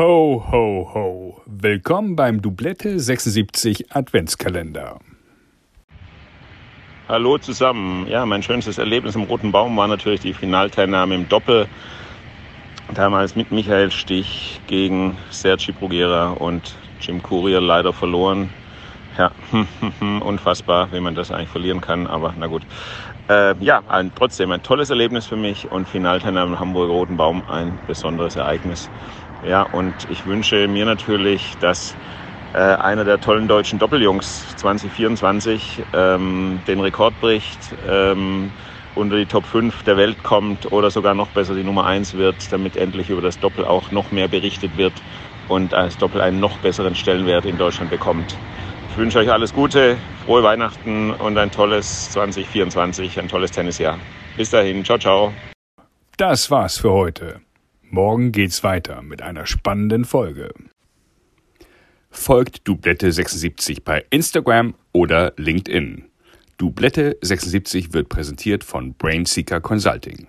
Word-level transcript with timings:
Ho, 0.00 0.42
ho, 0.50 0.90
ho. 0.94 1.42
Willkommen 1.44 2.16
beim 2.16 2.40
Doublette 2.40 2.98
76 2.98 3.94
Adventskalender. 3.94 4.98
Hallo 7.06 7.36
zusammen. 7.36 8.06
Ja, 8.06 8.24
mein 8.24 8.42
schönstes 8.42 8.78
Erlebnis 8.78 9.14
im 9.14 9.24
Roten 9.24 9.52
Baum 9.52 9.76
war 9.76 9.88
natürlich 9.88 10.20
die 10.20 10.32
Finalteilnahme 10.32 11.14
im 11.16 11.28
Doppel. 11.28 11.68
Damals 12.94 13.36
mit 13.36 13.52
Michael 13.52 13.90
Stich 13.90 14.62
gegen 14.68 15.18
Sergi 15.28 15.72
Bruguera 15.72 16.30
und 16.30 16.74
Jim 17.02 17.22
Courier 17.22 17.60
leider 17.60 17.92
verloren. 17.92 18.48
Ja, 19.18 19.32
unfassbar, 20.00 20.92
wie 20.92 21.00
man 21.00 21.14
das 21.14 21.30
eigentlich 21.30 21.48
verlieren 21.48 21.80
kann, 21.80 22.06
aber 22.06 22.34
na 22.36 22.46
gut. 22.46 22.66
Äh, 23.28 23.56
ja, 23.62 23.82
ein, 23.86 24.12
trotzdem 24.14 24.52
ein 24.52 24.62
tolles 24.62 24.90
Erlebnis 24.90 25.26
für 25.26 25.36
mich 25.36 25.70
und 25.70 25.88
Finalteilnahme 25.88 26.52
im 26.52 26.60
Hamburger 26.60 26.92
Roten 26.92 27.16
Baum 27.16 27.44
ein 27.46 27.80
besonderes 27.86 28.36
Ereignis. 28.36 28.90
Ja, 29.42 29.62
und 29.62 30.04
ich 30.08 30.26
wünsche 30.26 30.68
mir 30.68 30.84
natürlich, 30.84 31.58
dass 31.58 31.98
äh, 32.52 32.58
einer 32.60 33.04
der 33.04 33.20
tollen 33.20 33.48
deutschen 33.48 33.78
Doppeljungs 33.80 34.54
2024 34.56 35.86
ähm, 35.92 36.62
den 36.66 36.80
Rekord 36.80 37.18
bricht, 37.20 37.76
ähm, 37.84 38.52
unter 38.94 39.16
die 39.16 39.26
Top 39.26 39.46
5 39.46 39.82
der 39.84 39.96
Welt 39.96 40.22
kommt 40.22 40.70
oder 40.70 40.90
sogar 40.90 41.14
noch 41.14 41.30
besser 41.30 41.54
die 41.54 41.64
Nummer 41.64 41.86
1 41.86 42.14
wird, 42.14 42.52
damit 42.52 42.76
endlich 42.76 43.10
über 43.10 43.22
das 43.22 43.38
Doppel 43.40 43.64
auch 43.64 43.90
noch 43.90 44.10
mehr 44.10 44.28
berichtet 44.28 44.76
wird 44.76 45.02
und 45.46 45.72
das 45.72 45.96
Doppel 45.98 46.20
einen 46.20 46.40
noch 46.40 46.58
besseren 46.58 46.94
Stellenwert 46.94 47.44
in 47.44 47.58
Deutschland 47.58 47.90
bekommt. 47.90 48.40
Ich 48.90 48.96
wünsche 48.96 49.20
euch 49.20 49.30
alles 49.30 49.54
Gute, 49.54 49.96
frohe 50.26 50.42
Weihnachten 50.42 51.12
und 51.12 51.38
ein 51.38 51.50
tolles 51.52 52.10
2024, 52.10 53.20
ein 53.20 53.28
tolles 53.28 53.52
Tennisjahr. 53.52 53.98
Bis 54.36 54.50
dahin, 54.50 54.84
ciao, 54.84 54.98
ciao. 54.98 55.32
Das 56.16 56.50
war's 56.50 56.78
für 56.78 56.90
heute. 56.90 57.40
Morgen 57.82 58.32
geht's 58.32 58.64
weiter 58.64 59.00
mit 59.02 59.22
einer 59.22 59.46
spannenden 59.46 60.04
Folge. 60.04 60.52
Folgt 62.10 62.66
Dublette 62.66 63.12
76 63.12 63.84
bei 63.84 64.04
Instagram 64.10 64.74
oder 64.92 65.34
LinkedIn. 65.36 66.06
Dublette 66.58 67.16
76 67.22 67.92
wird 67.92 68.08
präsentiert 68.08 68.64
von 68.64 68.94
Brainseeker 68.94 69.60
Consulting. 69.60 70.26